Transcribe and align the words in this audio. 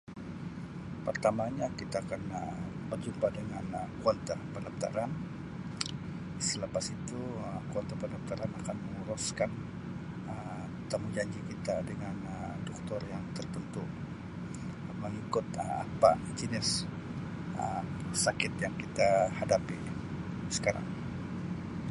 Pertamanya 1.07 1.67
kita 1.79 1.99
kena 2.11 2.41
berjumpa 2.89 3.27
dengan 3.37 3.65
Um 3.79 3.89
kaunter 4.03 4.39
pendaftaran 4.53 5.11
selepas 6.49 6.85
itu 6.97 7.19
Um 7.45 7.63
kaunter 7.73 7.97
pendaftaran 8.03 8.49
akan 8.59 8.77
menguruskan 8.87 9.51
Um 10.33 10.69
temujanji 10.91 11.41
kita 11.51 11.75
dengan 11.89 12.15
Um 12.33 12.55
Doktor 12.69 12.99
yang 13.13 13.23
tertentu 13.37 13.83
mengikut 15.01 15.45
Um 15.53 15.83
apa 15.85 16.09
jenis 16.39 16.69
Um 17.63 17.85
sakit 18.23 18.51
yang 18.63 18.73
kita 18.83 19.09
hadapi 19.39 19.77
sekarang. 20.57 20.87